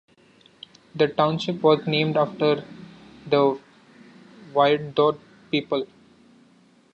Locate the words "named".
1.85-2.17